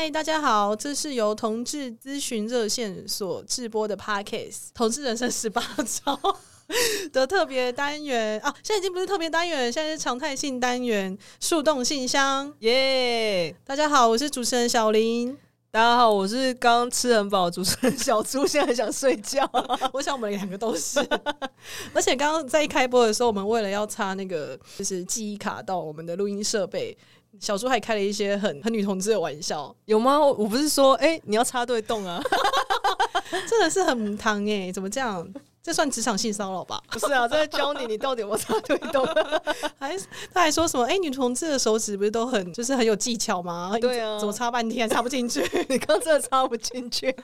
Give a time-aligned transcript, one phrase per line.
[0.00, 6.14] 嗨，大家好，这是由同志咨询热线所制播的 Podcast《同志人生十八招》
[7.10, 12.54] 的特别单元啊，现在已经不是特别单元，现在是常态性单元——树洞信箱。
[12.60, 13.52] 耶！
[13.64, 15.36] 大家好，我是主持人小林。
[15.72, 19.50] 大家好，我是刚吃很饱主持人小猪，现在很想睡觉。
[19.92, 21.00] 我想我们两个都是。
[21.92, 26.96] 而且刚刚在一开播的时候，我们为了要插那个就是记忆卡到我们的录音设备。
[27.40, 30.18] 小猪还开了一些很很女同志的玩笑，有吗？
[30.20, 32.20] 我不是说，哎、欸，你要插对洞啊，
[33.48, 35.26] 真的是很母汤哎，怎么这样？
[35.60, 36.82] 这算职场性骚扰吧？
[36.90, 39.04] 不是啊，在教你，你到底有没有插对洞？
[39.78, 39.94] 还
[40.32, 40.84] 他还说什么？
[40.86, 43.76] 哎、欸，女同志的手指不是都很就是很有技巧吗？
[43.78, 45.42] 对啊，怎么插半天插不进去？
[45.68, 47.14] 你刚真的插不进去，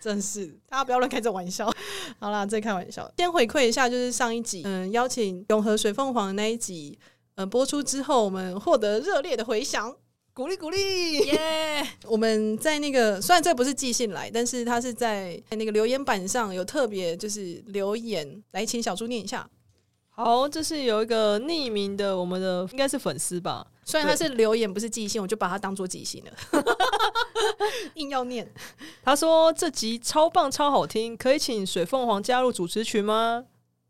[0.00, 1.72] 真是大家不要乱开这玩笑。
[2.18, 3.10] 好啦，再开玩笑。
[3.16, 6.98] 先回馈一下，就是上一集，嗯，邀请永和水凤凰的那一集。
[7.36, 9.94] 呃，播出之后，我们获得热烈的回响，
[10.32, 11.84] 鼓励鼓励，耶!
[12.04, 19.48] 我们在那个虽然这不是寄信来，但是他是在那个留言板上有特别就是留言，来请小猪念一下。
[20.10, 23.66] 好，这是有一个匿名的，我们的应该是粉丝吧？
[23.84, 26.64] 虽然他是留言不是寄信，我就把它当做寄信了，
[27.94, 28.48] 硬要念。
[29.02, 33.44] 他说这集超棒超好听，可以请水凤凰加入主持群吗？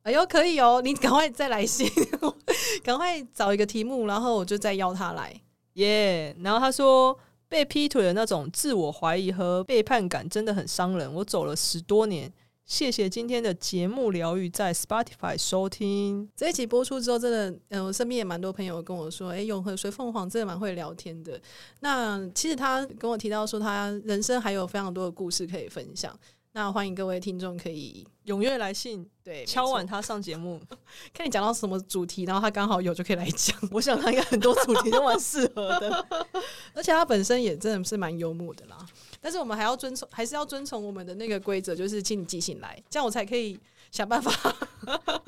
[0.05, 0.83] 哎呦，可以哦！
[0.85, 1.89] 你赶快再来信，
[2.85, 5.35] 赶快找一个题目，然后我就再邀他来。
[5.75, 6.45] 耶、yeah！
[6.45, 11.11] 然后他说，被劈腿的那种自我怀疑和背叛感真的很伤人。
[11.15, 12.31] 我走了十多年，
[12.67, 21.41] 谢谢今天的节目疗愈，在 Spotify 收听这一集播出之后，真的，嗯、呃，我身边也蛮多朋友跟我说，哎，永和水凤凰真的蛮会聊天的。
[21.81, 26.15] 那其实他跟我提到说，他人生还有非常多的故事可以分享。
[26.53, 30.61] 那欢迎各位听众可以踊跃来信，对，敲碗他上节目，
[31.13, 33.57] 看你讲到什么主题，然后他刚好有就可以来讲。
[33.71, 36.07] 我想他应该很多主题都蛮适合的，
[36.75, 38.79] 而且他本身也真的是蛮幽默的啦。
[39.21, 43.59] 但是我们还要遵从，还是要遵从我们的那个规则，就是请你寄信来，这样我才可以
[43.91, 44.33] 想办法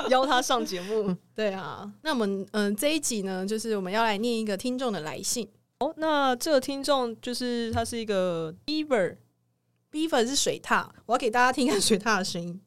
[0.09, 1.15] 邀他上节目。
[1.35, 5.49] 对啊，那我们嗯、呃、这一集呢，就是我们要来念一个听众的来信。
[5.81, 9.17] 哦，那这个听众就是他是一个 Beaver。
[9.93, 12.61] Beaver 是水獭，我要给大家听看水獭的声音。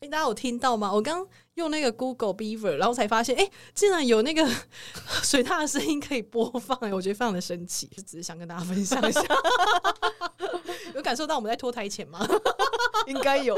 [0.00, 0.92] 哎，大家有听到吗？
[0.92, 4.48] 我刚用那个 Google Beaver，然后才发现，哎，竟然有那个
[5.22, 9.22] 水獭的声音可以播放，哎，我觉得非常的神奇，就只是想跟大家分享一下。
[10.94, 12.26] 有感受到我们在脱胎前吗？
[13.06, 13.56] 应该有。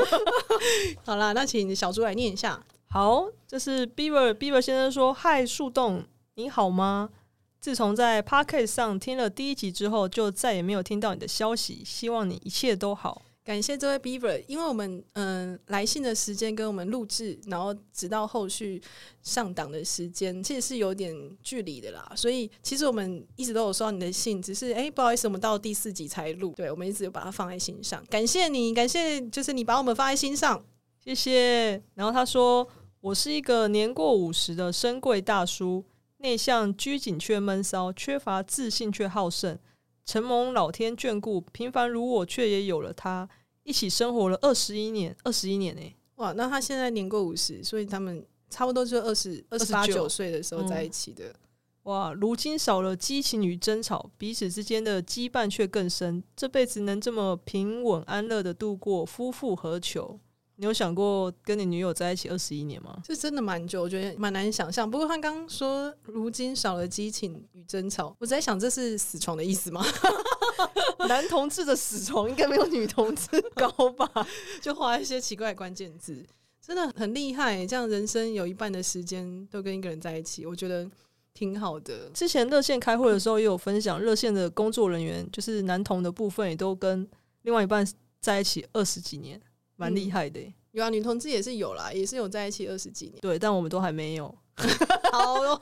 [1.04, 2.60] 好啦，那请小猪来念一下。
[2.88, 6.04] 好，这是 Beaver Beaver 先生说：“嗨，树洞，
[6.34, 7.08] 你好吗？”
[7.62, 11.80] 自从在 Podcast 上听了第一集之后，就再也没有听到你的消息。
[11.86, 13.22] 希望你一切都好。
[13.44, 18.82] 感谢这位 Beaver，因为我们嗯、呃、来信的时间跟我们录制，然后直到后续
[19.22, 22.12] 上档的时间，其实是有点距离的啦。
[22.16, 26.52] 所以其实我们一直都有收到你的信，只是哎、欸、不好意思，我们到第四集才录。
[26.56, 28.04] 对，我们一直有把它放在心上。
[28.10, 30.60] 感谢你，感谢就是你把我们放在心上，
[31.04, 31.80] 谢谢。
[31.94, 32.66] 然后他说，
[33.00, 35.84] 我是一个年过五十的深贵大叔。
[36.22, 39.58] 内向、拘谨却闷骚，缺乏自信却好胜，
[40.06, 43.28] 承蒙老天眷顾，平凡如我却也有了他，
[43.64, 45.96] 一起生活了二十一年，二十一年呢、欸？
[46.16, 46.32] 哇！
[46.32, 51.34] 那他现在年过五十，所以他们差不多就二十二十八九岁的时候在一起的。
[51.82, 52.12] 哇！
[52.12, 60.20] 如今少了激情与争吵，彼此之间的羁绊却更深，这辈子能这么平稳安乐的度过，夫复何求？
[60.62, 62.96] 你有想过跟你女友在一起二十一年吗？
[63.02, 64.88] 这真的蛮久，我觉得蛮难想象。
[64.88, 69.84] 不过他刚刚说如今少了激情与争吵，我在想这是死床的意思吗？
[71.08, 74.08] 男同志的死床应该没有女同志高吧？
[74.60, 76.24] 就画一些奇怪的关键字，
[76.64, 77.66] 真的很厉害。
[77.66, 80.88] 这样人生有一半的时间都跟一个人在一起，我觉得
[81.34, 82.08] 挺好的。
[82.10, 87.04] 之前热线开会的时候也有分享，热线的工作人员就是男同的部分也都跟
[87.42, 87.84] 另外一半
[88.20, 89.40] 在一起二十几年。
[89.82, 90.40] 蛮厉害的、
[90.70, 93.20] 有啊，女同志也是有啦，也是有在一起二十几年。
[93.20, 94.32] 对，但我们都还没有。
[95.12, 95.58] 好哟，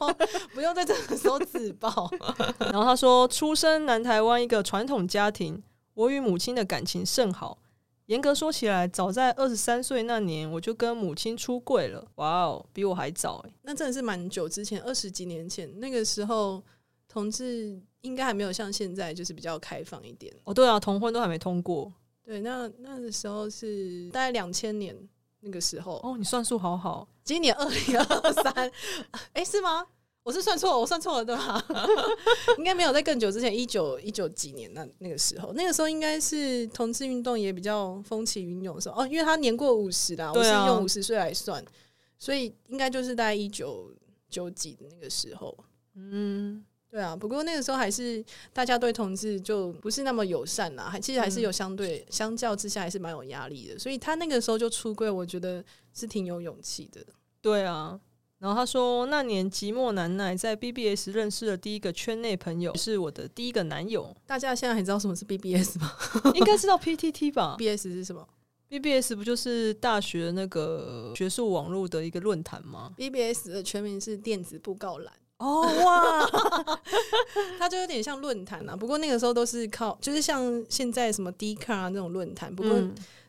[0.52, 2.10] 不用在这个时候自爆。
[2.60, 5.62] 然后他说，出生南台湾一个传统家庭，
[5.94, 7.58] 我与母亲的感情甚好。
[8.06, 12.04] 严格说起来，早在二十三岁那年，我就跟母亲出柜了。
[12.16, 15.70] 哇哦，比我还早哎、欸，那真的是蛮久之前，二十几年前。
[15.78, 16.60] 那个时候，
[17.08, 20.34] 同志应该还没有像现在就是比较开放一点。
[20.42, 21.92] 哦，对啊，同婚都还没通过。
[22.24, 24.96] 对，那那个时候是大概两千年
[25.40, 26.00] 那个时候。
[26.02, 27.08] 哦，你算数好好。
[27.24, 28.70] 今年二零二三，
[29.32, 29.86] 哎，是吗？
[30.22, 31.64] 我是算错了，我算错了对吧？
[32.58, 41.64] 应该没有在更久之前，一九一九几年那那个时候，那个时候应该是同志运动也比较风起云涌的时候哦，因为他年过五十啦，啊、我是用五十岁来算，
[42.18, 43.90] 所以应该就是大概一九
[44.28, 45.56] 九几的那个时候。
[45.94, 47.14] 嗯，对啊。
[47.14, 55.64] 不过那个时候还是大家对同志就不是那么友善啦，还其实还是有相对、嗯、相较之下还是蛮有压力的，所以他那个时候就出柜，我觉得
[55.94, 57.00] 是挺有勇气的。
[57.40, 58.00] 对啊。
[58.38, 64.16] 然后他说，那年寂寞难耐，在 BBS 认识了第一个圈内朋友，是我的第一个男友。
[64.26, 65.92] 大家现在还知道什么是 BBS 吗？
[66.34, 68.26] 应该知道 PTT 吧？BBS 是什么
[68.70, 75.12] ？BBS 不就是大学那个学术网络的一个论坛吗？BBS 的全名是电子布告栏。
[75.40, 76.26] 哦哇，
[77.58, 78.76] 它就有点像论坛啊。
[78.76, 82.54] 不过那个时候都是靠，就是像现在什么 Dcard 啊那种论坛。
[82.54, 82.72] 不过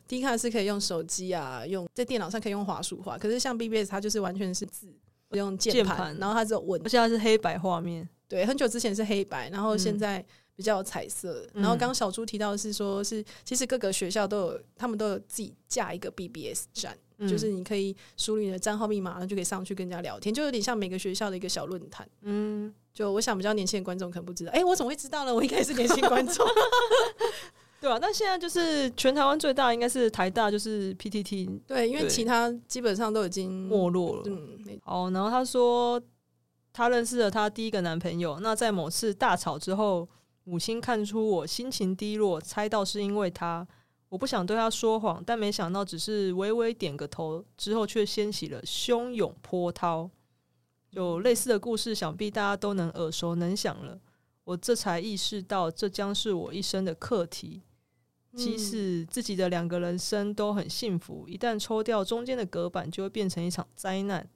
[0.08, 3.18] Dcard 是可以用手机啊，用在电脑上可以用滑鼠滑。
[3.18, 4.94] 可是像 BBS 它就是完全是字。
[5.28, 8.06] 不用键盘，然后它只有文，而且它是黑白画面。
[8.28, 10.22] 对，很久之前是黑白，然后现在
[10.54, 11.48] 比较有彩色。
[11.54, 22.06] 嗯、然后刚刚小猪提到的是说，是其实各个学校都有，他们都有自己架一个 BBS 站，嗯、就是你可以输入你的账号密码，然后就可以上去跟人家聊天，就有点像每个学校的一个小论坛。
[22.22, 25.34] 嗯，就我想比较年轻的观众可能不知道，哎，我怎么会知道呢？
[25.34, 26.44] 我应该是年轻观众。
[27.80, 31.60] 对啊，那现在就是全台湾最大应该是台大，就是 PTT。
[31.66, 34.22] 对，因为其他基本上都已经没落了。
[34.26, 35.10] 嗯，哦。
[35.12, 36.00] 然后他说，
[36.72, 38.38] 他认识了他第一个男朋友。
[38.40, 40.08] 那在某次大吵之后，
[40.44, 43.66] 母亲看出我心情低落，猜到是因为他。
[44.12, 50.10] 我不想对他说谎，但没想到只是微微点个头之后，却掀起了汹涌波涛。
[50.90, 53.98] 有类似的故事，想必大家都能耳熟能详了。
[54.44, 57.62] 我这才意识到，这将是我一生的课题。
[58.36, 64.28] 即使自己的两个人生都很幸福，一旦抽掉中间的隔板，就会变成一场灾难。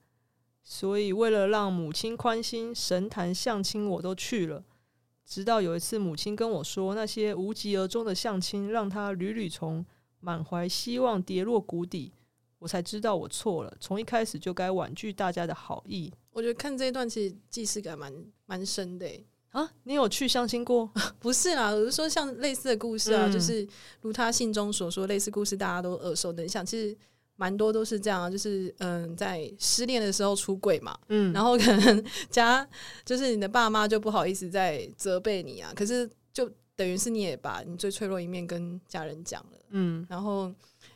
[0.62, 4.64] 所以，为了让母亲宽心，神坛相亲我都去了。
[5.26, 9.84] 直到有一次，母亲跟我说，那些无疾而终的相亲，让她屡屡从
[10.20, 12.12] 满怀希望跌落谷底，
[12.60, 13.76] 我才知道我错了。
[13.80, 16.12] 从一开始就该婉拒大家的好意。
[16.30, 18.12] 我觉得看这一段其实既视感蛮
[18.46, 19.06] 蛮深的。
[19.50, 20.88] 啊，你有去相亲过？
[21.18, 23.66] 不是啦，我是说像类似的故事啊，嗯、就是
[24.02, 26.64] 如他信中所说，类似故事大家都耳熟能详。
[26.64, 26.96] 其实
[27.36, 32.66] 蛮多都是这样啊，就是嗯，在失恋的时候出柜嘛，嗯，然后可能家
[33.04, 40.52] 就是你的爸妈就不好意思再责备你啊，可是就等于是你也把你最脆弱一面跟家人讲了，嗯，然后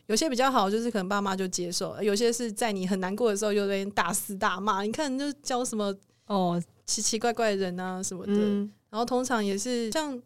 [0.06, 4.82] 有些比较好，就是可能爸妈就接受；有些是在你很难过的时候，又在大肆大骂。
[4.82, 5.94] 你看，就教什么
[6.26, 6.62] 哦。
[6.86, 10.20] 奇奇怪怪的人啊什么的，嗯、然后通常也是像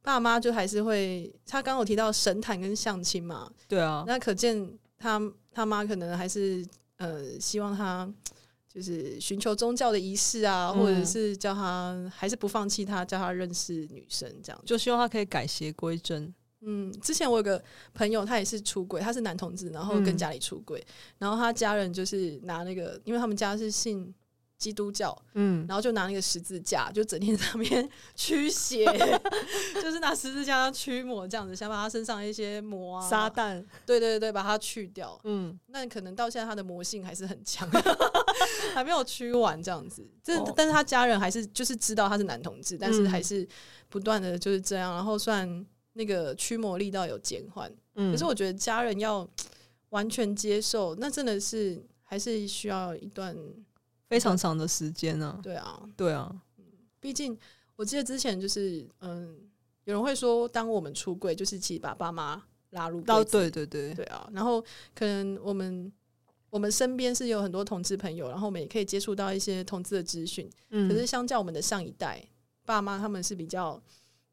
[0.00, 4.66] 爸妈就还是会，他刚刚有提到神坛跟相亲嘛，对啊，那可见
[5.04, 5.20] 他
[5.52, 6.66] 他妈可能还是
[6.96, 8.10] 呃希望他
[8.66, 16.32] 就是寻求宗教的仪式啊，嗯、或者是叫他还是不放弃他，叫他认识女生这样，就希望他可以改邪归正。
[16.62, 17.62] 嗯，之前我有个
[17.92, 24.14] 朋友，他也是出轨，他是男同志，然后跟家里出轨，嗯、然后他家人就是拿那个，因为他们家是信。
[24.64, 28.86] 基督教，嗯，然后就拿那个十字架，就整天在那边驱邪，
[29.82, 35.20] 就是拿十字架驱魔这样子，想把他身上一些魔啊、撒旦，对对对，把它去掉。
[35.24, 37.68] 嗯，那可能到现在他的魔性还是很强，
[38.72, 40.08] 还没有驱完这样子。
[40.22, 43.46] 这，哦、但是他家人还是就是知道他是男同志，但是还是
[43.90, 47.70] 不断的就是这样，然后算那个驱魔力道有减缓。
[47.96, 49.28] 嗯，可是我觉得家人要
[49.90, 53.36] 完全接受，那真的是还是需要一段。
[54.08, 55.40] 非常长的时间呢、啊。
[55.42, 56.34] 对啊，对啊。
[57.00, 57.36] 毕竟
[57.76, 59.36] 我记得之前就是，嗯，
[59.84, 64.28] 有人会说，当我们出柜，就是其实把爸妈拉入到对对对对啊。
[64.32, 64.60] 然后
[64.94, 65.92] 可能我们
[66.50, 70.48] 我们身边是有很多同志朋友，然后我们也可以接触到一些同志的资讯。
[70.70, 70.88] 嗯。
[70.88, 72.26] 可是相较我们的上一代，
[72.64, 73.82] 爸妈他们是比较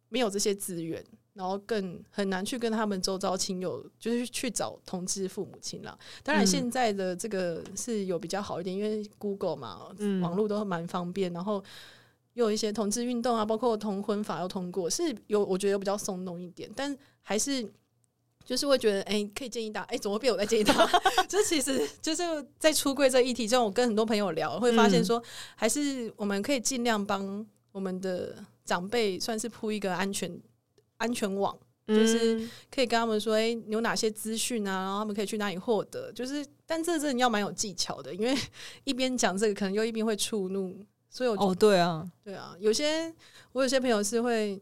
[0.10, 1.04] 没有这些资源。
[1.34, 5.98] 然后更很难去跟他们周遭亲友，就是去找同志父母亲了。
[6.24, 11.32] 当然，现在的这个是有比较好一点，因为 Google 嘛，嗯、网络都蛮方便。
[11.32, 11.64] 然后
[12.34, 16.70] 又有一些同志运动啊，包括同婚法要通过，是有我觉得有比较松动一点。
[16.76, 17.66] 但还是
[18.44, 20.86] 就是会觉得，哎，可以建议大家，哎，怎么会变我在建议他？
[21.30, 22.24] 这其实就是
[22.60, 25.24] 在出柜这议题中，我跟很多朋友聊，会发现说，嗯、
[25.56, 28.36] 还是我们可以尽量帮我们的
[28.66, 30.38] 长辈，算是铺一个安全。
[31.02, 34.84] 安全网就是可以跟他们说，哎、欸，有哪些资讯啊？
[34.84, 36.12] 然后他们可以去哪里获得？
[36.14, 38.38] 就是，但这真的要蛮有技巧的，因为
[38.86, 40.86] 一边讲这个，可能又一边会触怒。
[41.10, 43.14] 所以我，我哦，对啊，对啊，有些
[43.52, 44.56] 我有些朋友是会，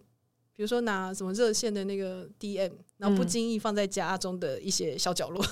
[0.55, 5.45] 比如说拿什么热线的那个 DM，然后不经意放在家中的一些小角落，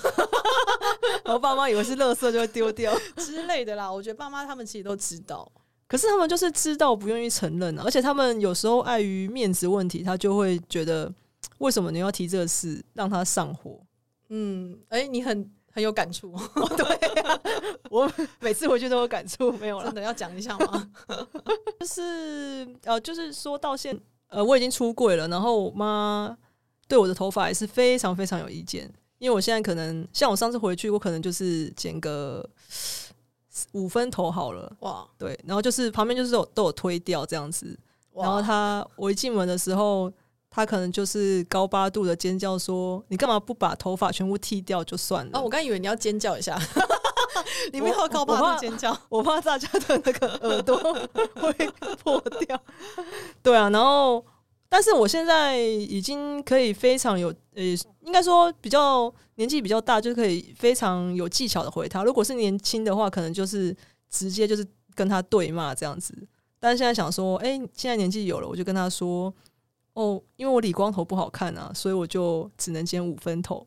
[1.24, 3.92] 然后爸妈以为是垃圾就会丢掉之类的啦。
[3.92, 5.48] 我觉得爸妈他们其实都知道，
[5.88, 11.12] 可是他们就是知道不愿意承认啊，而且他们有时候碍于面子问题，他就会觉得
[11.58, 13.80] 为什么你要提这个事，让他上火。
[14.28, 16.32] 嗯，哎、欸，你很很有感触，
[16.76, 17.40] 对啊，
[17.90, 20.90] 我每次回去都有感触，没有了，真的要讲一下吗？
[21.80, 23.98] 就是呃，就是说到现。
[24.28, 26.36] 呃，我已经出柜了，然后我妈
[26.86, 28.82] 对我的头发也是非常非常有意见，
[29.16, 32.46] 因为我现在可能像我上次回去，我可能就是剪个
[33.72, 37.78] 五分头好了，哇，对，然后就是旁边就是有都有推掉这样子，
[38.14, 40.10] 然后他我一进门的时候，
[40.50, 46.58] 他可能就是高八度的尖叫说：“你干嘛不把头发全部剃掉就算了？”哦，我刚以为你要尖叫一下。
[47.72, 50.76] 你没有高八度尖叫，我怕大家的那个耳朵
[51.36, 51.52] 会
[52.02, 52.60] 破掉。
[53.42, 54.24] 对啊，然后，
[54.68, 57.62] 但是我现在已经可以非常有，呃，
[58.02, 62.04] 应该说比较年纪比较大，就可以非常有技巧的回他。
[62.04, 63.74] 如果是年轻的话，可能就是
[64.10, 66.14] 直接就是跟他对骂这样子。
[66.60, 69.32] 但是现在想说，哎，现在年纪有了，我就跟他说，
[69.94, 73.66] 哦，因为我理光头不好看啊，所以我就只能剪五分头。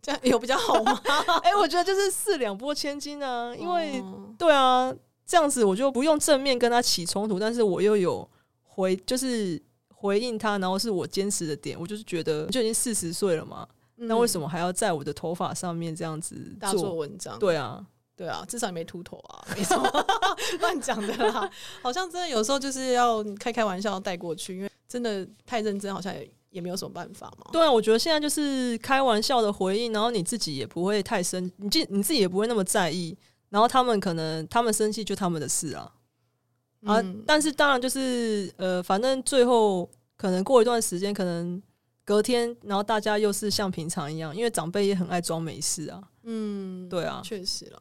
[0.00, 1.00] 这样有比较好吗？
[1.44, 4.02] 哎、欸，我觉得就是四两拨千斤啊，因为
[4.36, 4.92] 对啊，
[5.24, 8.28] 这样子我就不用正面跟他起冲突，但是我又有
[8.62, 9.60] 回，就是
[10.02, 17.38] 回应他，然后是我坚持的点，我就是觉得就已经四十岁了嘛，那、嗯、为什么还要在我的头发上面这样子做大做文章？
[17.38, 20.06] 对啊，对啊，至少你没秃头啊，没什么
[20.60, 21.48] 乱讲的啦，
[21.80, 26.28] 好像真的有时候就是要开开玩笑带过去，因为真的太认真，好像也。
[26.52, 27.46] 也没有什么办法嘛。
[27.50, 33.16] 对啊，我觉得现在就是开玩笑的回应，然后你自己也不会太生，你自你自己也不会那么在意。
[33.48, 35.90] 然后他们可能他们生气就他们的事啊，
[36.84, 41.62] 啊，嗯、但是当然就是呃，反正最后可能过一段时间，可能
[42.04, 46.02] 隔天，然后大家又是像平常一样，因为长辈也很爱装没事啊。
[46.24, 47.80] 嗯，对啊，确实啦，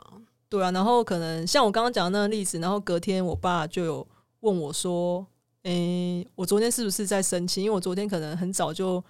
[0.50, 0.72] 对啊。
[0.72, 4.08] 然后可能像我刚刚讲的那个例子，然后隔天我爸就有
[4.40, 5.26] 问我说。
[5.64, 7.62] 诶、欸，我昨天是不是在生气？
[7.62, 9.04] 因为我昨天可能很早就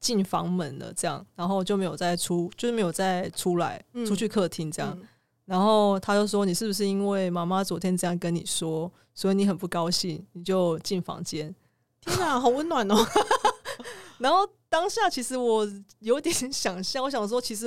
[0.00, 4.90] 进房门了，这样，然后就没有再出，就是没有再出来，出去客厅这样。
[4.98, 5.08] 嗯嗯、
[5.48, 11.54] 然后他就说：“你是不是因为妈妈昨天这样跟你说，所以你很不高兴，你就进房间？”
[12.04, 12.94] 天哪，好温暖哦！
[14.20, 15.66] 然后当下其实我
[16.00, 17.66] 有点想笑，我想说，其实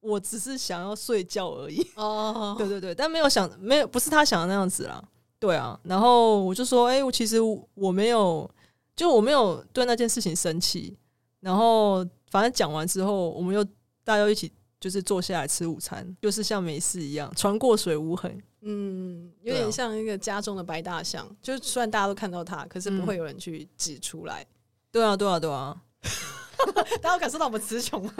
[0.00, 1.82] 我只是想要睡觉而已。
[1.94, 5.02] 哦，对对对，但没有想，没有，不是他想的那样子啦。
[5.38, 7.38] 对啊，然后我就说，哎、欸，我其实
[7.74, 8.48] 我没有，
[8.94, 10.96] 就我没有对那件事情生气。
[11.40, 13.64] 然后反正讲完之后，我们又
[14.04, 18.36] 大家一起就是坐下来吃午餐，就是像没事一样，船过水无痕。
[18.62, 24.44] 嗯，有点像一个家中的白大象，啊、就虽然大家都看到它，可是不会有人去指出来。
[24.90, 25.80] 对啊，对啊，对啊。
[27.00, 28.12] 大家有感受到我们词穷吗？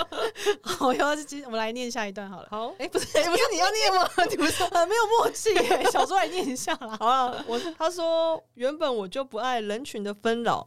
[0.64, 2.48] 好，要继续，我们来念下一段好了。
[2.50, 4.08] 好，哎、欸，不是，不是你要念吗？
[4.30, 5.84] 你不是很没有默契耶？
[5.92, 6.96] 小说来念一下啦。
[6.98, 10.66] 好了，我他说，原本我就不爱人群的纷扰，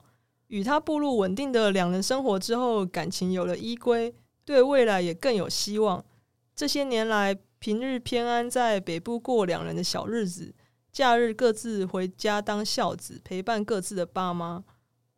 [0.50, 4.14] 与他步入稳定的两人生活之后，感情有了依归，
[4.46, 6.04] 对未来也更有希望。
[6.56, 10.54] 这些年来，平日偏安在北部过两人的小日子，
[10.92, 14.64] 假日各自回家当孝子，陪伴各自的爸妈。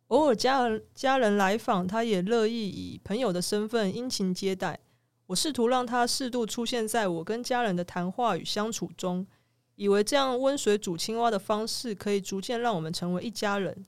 [0.08, 4.78] 偶尔家人家人来访，他也乐意以朋友的身份殷勤接待。
[5.26, 9.26] 我试图让他适度出现在我跟家人的谈话与相处中，
[9.74, 13.84] 以为这样温水煮青蛙的方式可以逐渐让我们成为一家人。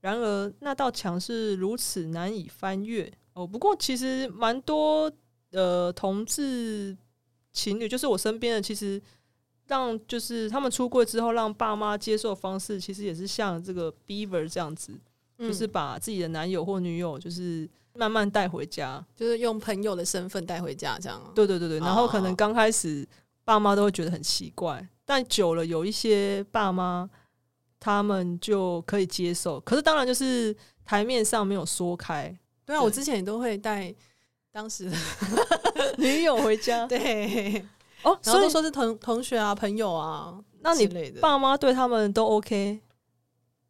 [0.00, 3.12] 然而那道墙是如此难以翻越。
[3.36, 5.12] 哦，不过其实蛮多
[5.52, 6.96] 呃同志
[7.52, 9.00] 情侣，就是我身边的，其实
[9.66, 14.98] 让就是他们出柜之后，让爸妈接受的方式，其实也是像这个 Beaver 这样子。
[15.38, 21.20] 就是把自己的男友或女友，就是慢慢带回家，就是用朋友的身份带回家，这样。
[21.34, 23.06] 对对对对，然后可能刚开始
[23.44, 27.06] 爸妈都会觉得很奇怪，但久了有一些爸妈
[27.78, 29.60] 他们就可以接受。
[29.60, 32.34] 可是当然就是台面上没有说开。
[32.66, 33.94] 对啊，我之前也都会带
[34.52, 34.96] 当时的
[35.96, 36.84] 女友回家。
[36.88, 37.64] 对，
[38.02, 40.86] 哦，然后都说是同同学啊、朋友啊，那你
[41.20, 42.80] 爸妈对他们都 OK？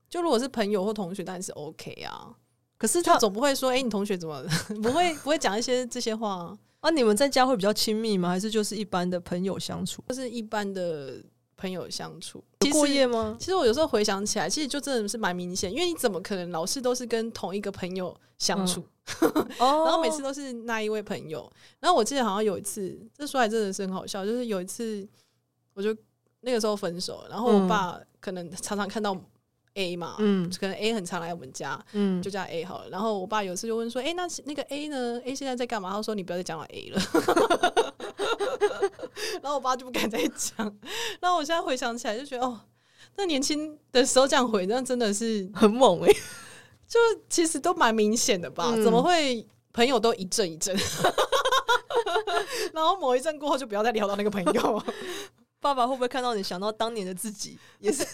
[0.09, 2.35] 就如果是朋友或同学，当然是 OK 啊。
[2.79, 4.45] 可是他总不会说：“哎、欸，你同学怎么
[4.83, 8.29] 不会不会讲一些这些话啊？”啊，你们在家会比较亲密吗？
[8.29, 10.03] 还是就是一般的朋友相处？
[10.09, 11.23] 就是一般的
[11.57, 12.43] 朋友相处。
[12.61, 13.37] 有过夜吗？
[13.39, 18.85] 其实我有时候回想起来，其实就真的是蛮明显，因为你怎么可能老是都是跟同一个朋友相处？
[19.23, 21.51] 嗯、 然后每次都是那一位朋友。
[21.81, 25.07] 然后我记得好像有一次，这说来真的是很好笑，就是有一次，
[25.75, 25.97] 我就
[26.41, 29.17] 那个时候分手，然后我爸可能常常看到。
[29.79, 32.89] A 嘛，嗯可能 A 很常来我们家，嗯，就叫 A 好了。
[32.89, 36.99] 然后我爸有次就问说：“哎、欸，那那个 A 呢？A 现在在干嘛？”他说：“你不要再讲到 A 了。”
[39.47, 40.57] 然后我爸就不敢再讲。
[41.23, 42.61] 然后我现在回想起来就觉得，哦，
[43.15, 46.15] 那年轻的时候这样回，那真的是很猛哎、欸，
[46.89, 46.99] 就
[47.31, 48.73] 其实都蛮明显的吧？
[48.75, 50.77] 嗯、怎么会朋友都一阵一阵？
[52.75, 54.83] 然后某一阵过后，就不要再聊到那个朋友。
[55.61, 58.05] 爸爸会不会看到你想到当年的自己，也是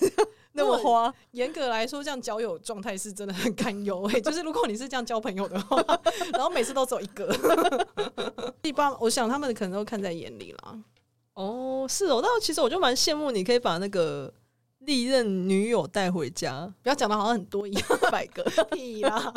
[0.52, 1.10] 那么花？
[1.30, 4.20] 严格来说，这样交友状态是真的很堪忧哎。
[4.20, 5.82] 就是如果你是这样交朋友的话，
[6.34, 7.34] 然后每次都只有一个，
[8.60, 10.78] 一般我想他们可能都看在眼里了。
[11.34, 14.32] 哦，是哦，但其实我就蛮羡慕你可以把那个
[14.80, 19.32] 历任女友带回家，不要讲的好像很多一样， 百个 屁啦。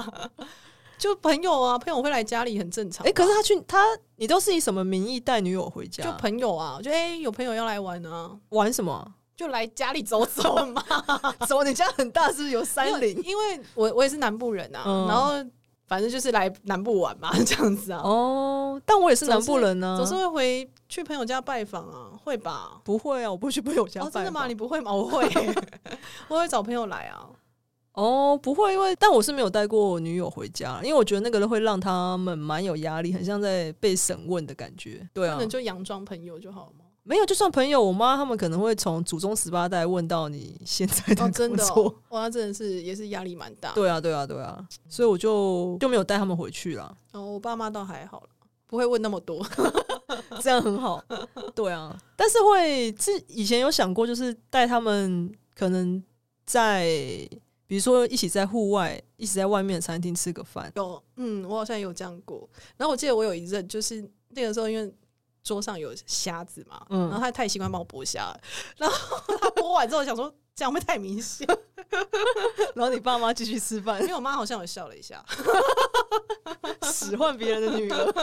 [0.97, 3.05] 就朋友啊，朋友会来家里很正常。
[3.05, 3.83] 哎、欸，可是他去他，
[4.15, 6.03] 你都是以什么名义带女友回家？
[6.03, 9.13] 就朋友啊，就哎、欸，有朋友要来玩啊，玩什么？
[9.35, 10.81] 就来家里走走嘛。
[11.47, 13.21] 走，你家很大，是不是有山林？
[13.25, 15.33] 因为我我也是南部人啊，嗯、然后
[15.87, 18.01] 反正就是来南部玩嘛， 这样子啊。
[18.03, 22.79] 哦，但我也是南部人呢、啊，总是会回去朋友家拜访啊，会吧？
[22.83, 24.09] 不会啊，我不会去朋友家拜访。
[24.09, 24.47] 哦，真的吗？
[24.47, 24.91] 你不会吗？
[24.93, 25.27] 我会，
[26.29, 27.27] 我会找朋友来啊。
[27.93, 35.07] 哦，不会，因为但我是没有带过女友回家，因为我觉得那个会让他们蛮有压力，很像在被审问的感觉。
[35.13, 36.84] 对啊，可能就佯装朋友就好了吗？
[37.07, 41.45] 没有，就算朋友，我妈他们可能会从祖宗十八代问到你现在的工作。
[41.45, 43.71] 哦，真的哦，哇，那真的是也是压力蛮大。
[43.73, 46.97] 对啊，对啊，对啊，所以我就就没有带他们回去了。
[47.11, 48.29] 哦，我爸妈倒还好了，
[48.65, 49.45] 不会问那么多，
[50.41, 51.03] 这样很好。
[51.53, 56.03] 对啊，但是会是以前有想过，就是带他们可能
[56.45, 56.87] 在。
[57.67, 60.71] 比如说，一起在户外，一起在外面的餐厅吃个饭。
[60.75, 62.47] 有，嗯，我好像有这样过。
[62.77, 64.93] 然后我记得我有一阵，就是那个时候，因为
[65.45, 68.41] 桌上有虾子嘛，嗯，然后他太习惯帮我剥虾了，
[68.75, 71.47] 然后他剥完之后想说这样会太明显？
[72.73, 75.23] 然后你爸妈继续吃饭，因为我妈好像有笑了一下，
[76.91, 78.13] 使唤别人的女儿。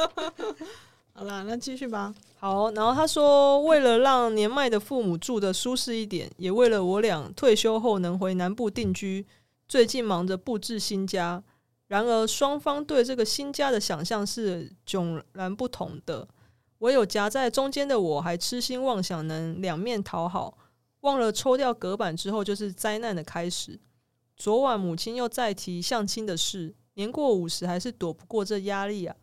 [1.15, 2.13] 好啦，那继续吧。
[2.41, 9.25] 好，然后他说，为了让年迈的父母住的舒适一点，也为了我俩退休后能回南部定居，
[9.69, 11.41] 最近忙着布置新家。
[11.87, 16.27] 然而，双方对这个新家的想象是迥然不同的。
[16.83, 20.59] 唯有夹在中间的我，还痴心妄想能两面讨好，
[21.01, 23.79] 忘了抽掉隔板之后就是灾难的开始。
[24.37, 29.15] 昨晚母亲又再提相亲的事，年过五十还是躲不过这压力啊。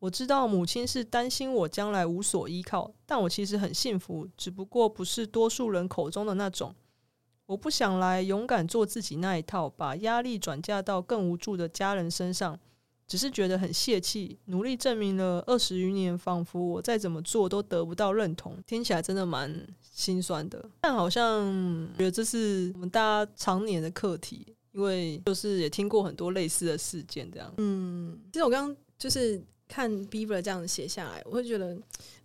[0.00, 6.74] 我知道母亲是担心我将来无所依靠，但我其实很幸福，只不过不是多数人口中的那种。
[7.46, 12.58] 我不想来勇敢做自己那一套，把压力转嫁到更无助的家人身上，
[13.06, 14.38] 只是觉得很泄气。
[14.46, 20.64] 努力证明了二十余年，仿佛我再怎么做都得不到认同，听起来真的蛮心酸的。
[20.80, 21.46] 但好像
[21.98, 27.52] 觉得这是我们大家常年的课题，因为就是也听过很多类似的事件，这样。
[27.58, 29.42] 嗯，其实我刚刚就是。
[29.68, 31.76] 看 Beaver 这样写下来，我会觉得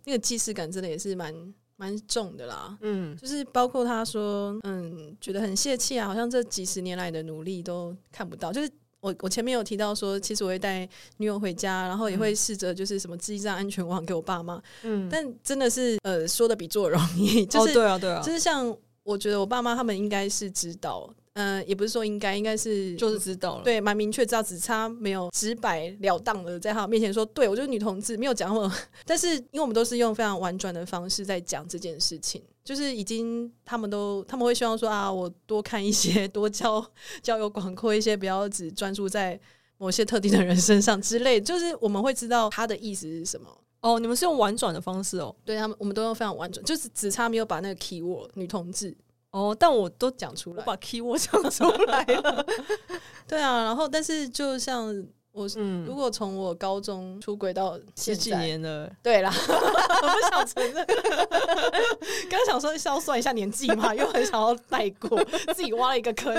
[0.04, 1.34] 那个既视感真的也是蛮
[1.74, 2.78] 蛮重的啦。
[2.82, 8.52] 嗯，就是包括他说，嗯，觉得很泄气啊，好像这几十年来的努力都看不到。
[8.52, 8.70] 就是
[9.02, 10.88] 我我前面有提到说，其实我会带
[11.18, 14.62] 女友回家，然后也会试着就是什么织一张安全网给我爸妈。
[14.82, 17.44] 嗯，但真的是呃说的比做容易。
[17.44, 21.12] 就是、哦、对啊对啊，就是像我觉得我爸妈他们应该是知道。
[21.34, 28.70] 嗯、呃，也不是说应该，应该是就是知道了，对，蛮明确知道，只差没有直白了当的在他面前说，对我就是女同志，没有讲过。
[29.06, 36.84] 但是因为我们都是用非常婉转的方式在讲这件事情，就是已经他们都他们会希望说啊，我多看一些， 多交
[37.22, 39.38] 交友广阔一些，不要只专注在
[39.78, 41.40] 某些特定的人身上之类。
[41.40, 43.48] 就是我们会知道他的意思是什么。
[43.80, 48.96] 哦，你们是用婉转的方式哦，对他们，我们都用非常婉转，就是只差没有把那个 keyword 女同志。
[49.32, 52.46] 哦，但我都讲出来，我把 keyword 讲出来了。
[53.26, 54.94] 对啊，然后但是就像
[55.32, 60.86] 我，嗯，如果从我高中出轨到十几年了， 对啦， 我不想承认。
[62.28, 65.22] 刚刚想说是要算一下年纪嘛，又很想要带过，
[65.54, 66.32] 自己挖了一个坑。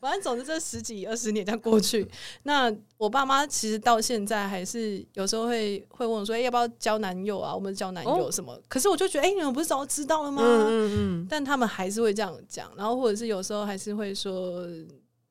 [0.00, 2.08] 反正总之这十几二十年这样过去，
[2.42, 7.54] 那我爸妈其实到现在还是有时候会会问我说：“哎、欸，要不要交男友啊？
[7.54, 10.42] 我们交男友什么？”哦、可是我就觉得，哎、欸，你们不是早知道了吗？
[10.44, 11.26] 嗯嗯嗯。
[11.30, 14.66] 但他们还是会这样讲，然后或者是有时候还是会说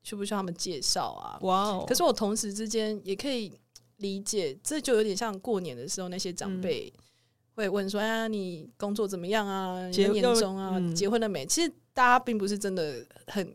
[0.03, 1.37] 需不需要他们介绍啊？
[1.41, 1.85] 哇哦！
[1.87, 3.51] 可是我同时之间也可以
[3.97, 6.93] 理解，这就有点像过年的时候那些长辈。
[6.95, 7.03] 嗯
[7.59, 9.91] 会问说：“啊，你工作怎么样啊？
[9.91, 10.77] 结年终啊？
[10.77, 13.53] 嗯、结婚了没？”其实大家并不是真的很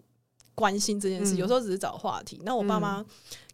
[0.55, 2.39] 关心这件事，嗯、有时候只是找话题。
[2.45, 3.03] 那我爸妈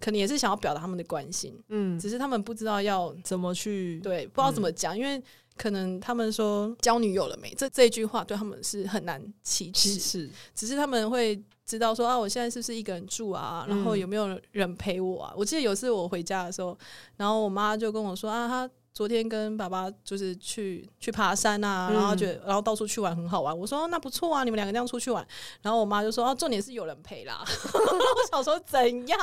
[0.01, 5.23] 可能也是想要表达他们的关心，嗯，只是他们不知道要怎么去，对，不知道怎么讲，嗯、因为
[5.57, 7.55] 可能他们说交女友了没？
[7.55, 13.65] 这这一句话对他们是很难启齿，只是他们会知道说啊，我现在是不是一个人住啊？
[13.69, 15.33] 然后有没有人陪我啊？
[15.37, 16.77] 我记得有次我回家的时候，
[17.17, 18.71] 然后我妈就跟我说啊，她。
[18.93, 23.57] 昨天跟爸爸就是去去爬山啊，然后觉得然后到处去玩很好玩。
[23.57, 25.27] 我说那不错啊，你们两个这样出去玩。
[25.63, 27.43] 然后我妈就说哦，重点是有人陪啦。
[27.73, 29.19] 我想说怎样，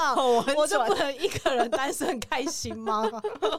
[0.56, 3.04] 我就不能一个人单身很开心吗？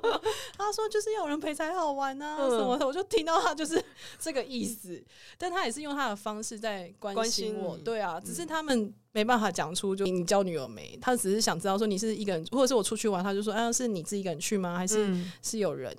[0.57, 2.87] 他说就是要有人陪才好玩啊什么的。
[2.87, 3.83] 我就听到他就是
[4.19, 5.01] 这个意思，
[5.37, 7.77] 但他也是用他的方式在关心我。
[7.77, 10.97] 对啊，只是他们没办法讲出就你交女友没？
[11.01, 14.77] 他只是想知道说你是一个人，或者是我出去玩，他就说啊，是你自己一个人去吗？
[14.77, 15.97] 还是是有人？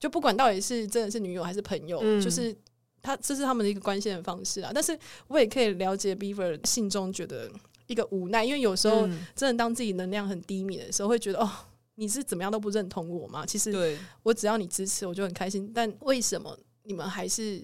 [0.00, 2.56] 就不管到底是真的是女友还是朋友，嗯、就是
[3.02, 4.70] 他这是他们的一个关心的方式啊。
[4.72, 7.50] 但是我也可以了解 Beaver 心中觉得
[7.86, 11.50] 一个无奈，因为有时候真的当自己能量很低迷的时候，会觉得哦，
[11.96, 13.44] 你是怎么样都不认同我吗。
[13.44, 15.70] 其实我只要你支持，我就很开心。
[15.74, 17.60] 但为什么你们还是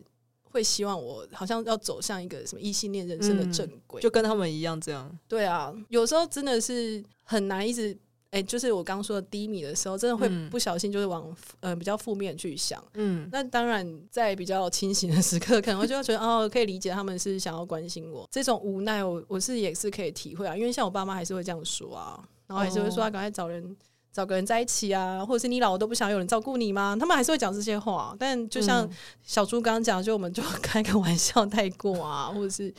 [0.55, 4.03] 会希望我好像要走向一个什么异性恋人生的正轨，嗯？
[4.03, 5.19] 就跟他们一样这样？
[5.27, 7.99] 对啊，有时候真的是很难一直。
[8.31, 11.25] 哎、欸，就是我刚刚说的低迷的时候，真的会不小心就是往、
[11.61, 12.85] 嗯、呃比较负面去想。
[12.95, 20.57] 嗯，那当然在比较清醒的时刻，可能我就会觉得哦，可以理解他们是想要关心我这种无奈我，我我是也是可以体会啊。
[20.57, 23.77] 因为像我爸妈还是会这样说啊，然后还是会说他赶快找人、哦、
[24.15, 26.97] 找个人在一起啊，或者是你老了都不想有人照顾你吗？
[26.99, 28.15] 他们还是会讲这些话。
[28.17, 28.89] 但就像
[29.25, 32.73] 小猪刚刚讲，就我们就开个玩笑带过啊， 或者是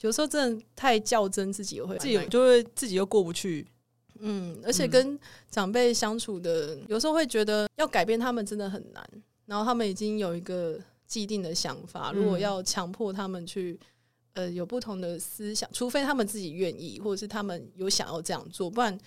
[0.00, 3.64] 有时候真的太较真，自己也会自己就会自己又过不去。
[4.18, 5.16] 嗯，而且跟
[5.48, 9.08] 长辈相处的，嗯、有时候会觉得要改变他们真的很难。
[9.46, 10.76] 然后他们已经有一个
[11.06, 13.78] 既定的想法，如果要强迫他们去，
[14.32, 18.98] 呃，有不同的思想，除非他们自己愿意，或者是他们有想要这样做，不然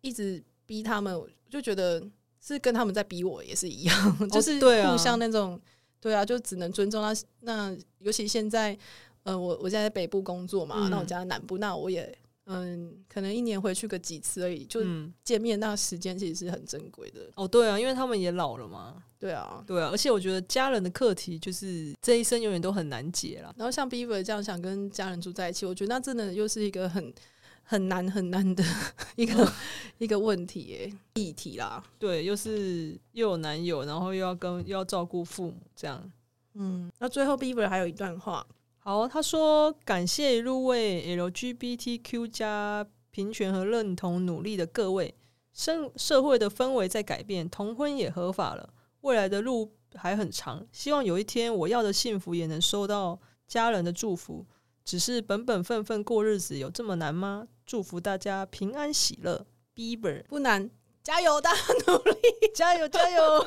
[0.00, 2.00] 一直逼他们，就觉得
[2.40, 5.60] 是跟他们在逼我也是一样， 就是互相那种，
[6.00, 7.12] 对啊，就只能尊重那。
[7.40, 8.78] 那尤其现在，
[9.24, 12.16] 呃，我我现在在北部工作嘛，嗯、那我家在南部，那我也。
[12.52, 14.80] 嗯，可能一年回去个几次而已，就
[15.22, 17.20] 见面那时间其实是很珍贵的。
[17.36, 19.00] 哦，对啊，因为他们也老了嘛。
[19.20, 23.54] 对啊，对啊，而且我觉得家人的课题就是这一生永远都很难解了。
[23.56, 27.12] 然后像 Beaver 这样想跟家人住在一起，我觉得那真的又是一个很
[27.62, 28.64] 很难很难的
[29.16, 29.52] 一个、嗯、
[29.98, 31.82] 一个问题耶，议题啦。
[31.98, 36.10] 对，又是又有男友，然后又要跟又要照顾父母这样。
[36.54, 38.46] 嗯，那最后 Beaver 还有一段话。
[38.78, 45.14] 好，他说感谢入为 LGBTQ 加平权和认同努力的各位，
[45.52, 54.46] 社社会的氛围在改变，同婚也合法了，未来的路还很长，希望有一天我要的幸福也能收到家人的祝福，
[54.84, 57.46] 只是本本分分过日子有这么难吗？
[57.66, 60.68] 祝福大家平安喜乐，Beaver 不难，
[61.04, 62.16] 加油，大家努力，
[62.54, 63.38] 加 油加油！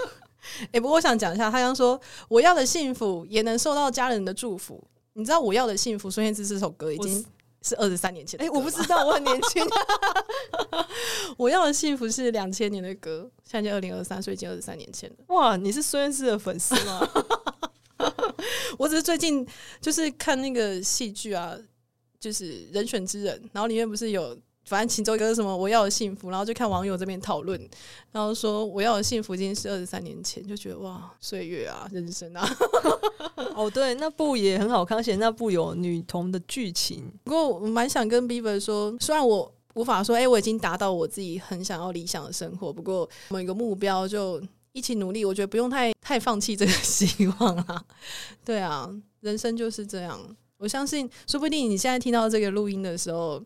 [0.62, 4.82] 哎、 欸，不过我想讲一下，他刚说我要的幸福也能受到家人的祝福。
[5.14, 7.26] 你知道我要的幸福，孙燕姿这首歌已经
[7.62, 8.44] 是二十三年前的。
[8.44, 9.64] 哎、欸，我不知道，我很年轻。
[11.38, 15.16] 我要的幸福是两千年的歌，现在就二零二三，所以已经二十三年前了。
[15.28, 17.08] 哇，你是孙燕姿的粉丝吗？
[18.78, 19.46] 我只是最近
[19.82, 21.58] 就是看那个戏剧啊，
[22.20, 24.38] 就是《人选之人》，然后里面不是有。
[24.66, 25.56] 反正其中一个是什么？
[25.56, 27.60] 我要的幸福，然后就看网友这边讨论，
[28.14, 32.50] 然后说我要的幸福已经是二十三年前，就觉得哇，岁月啊，人生啊。
[33.58, 37.04] 哦，对，那部也很好看，而且那部有女童的剧情。
[37.26, 47.86] 不过我蛮想跟 Beaver 说，虽然我无法说，哎、欸，我已经达到我自己很想要理想的生活，不过某一个目标就一起努力，我觉得不用太太放弃这个希望了。
[48.46, 48.90] 对啊，
[49.22, 50.20] 人生就是这样。
[50.58, 53.44] 我相信，说不定你现在听到这个录音的时候。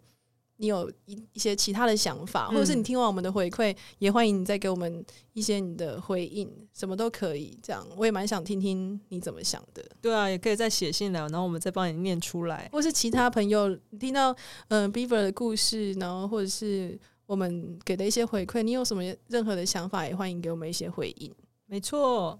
[0.60, 7.56] 你有一一些其他的想法，或者是你听完我们的回馈，嗯、也欢迎你再给我们一些你的回应，什么都可以。
[7.62, 9.86] 这样我也蛮想听听你怎么想的。
[10.02, 12.68] 对啊，也可以再写信来，然后我们再帮你念出来。
[12.72, 14.32] 或是其他朋友听到
[14.70, 21.32] 嗯、呃、Beaver 的故事，然后或者是我们给的一些回馈，你有什么任何的想法，也欢迎给我们一些回应。
[21.68, 22.40] 没错，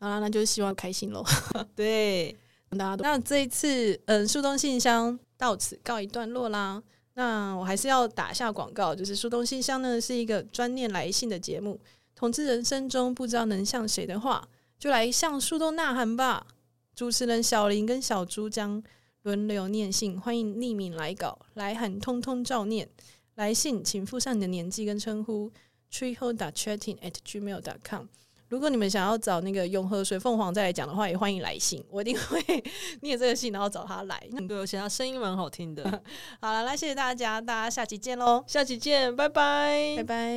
[0.00, 1.22] 好啦，那就是希望开心喽。
[1.76, 2.34] 对，
[2.70, 6.82] 大家都那这一次嗯树洞信箱到此告一段落啦。
[7.14, 11.78] 那我还是要打下广告，就是树洞信箱呢是一个专念来信的节目。
[12.16, 16.46] 统治人生中不知道能向谁的话，就来向树洞呐喊吧。
[16.94, 18.82] 主持人小林跟小猪将
[19.22, 22.88] 轮流念信，欢迎匿名来稿，来喊通通照念。
[23.34, 25.52] 来信请附上你的年纪跟称呼。
[25.92, 28.06] treehole.chatting@gmail.com
[28.50, 32.42] 如果你们想要找那个永和水凤凰再来讲的话，也欢迎来信，我一定会
[33.00, 34.20] 念这个信，然后找他来。
[34.48, 35.84] 对，而且他声音蛮好听的。
[36.42, 38.42] 好了，那谢谢大家，大家下期见喽！
[38.48, 40.34] 下期见，拜拜，拜拜。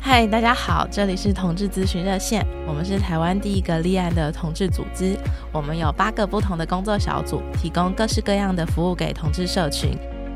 [0.00, 5.16] 嗨，大家好，这里是同志咨询热线，我们是台湾第一个立案的同志组织，
[5.52, 9.96] 我们有八个不同的工作小组，提供各式各样的服务给同志社群。